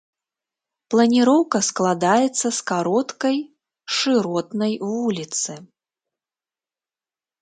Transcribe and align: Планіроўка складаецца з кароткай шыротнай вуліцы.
Планіроўка 0.93 1.57
складаецца 1.67 2.47
з 2.59 2.63
кароткай 2.71 3.37
шыротнай 3.99 4.73
вуліцы. 4.87 5.61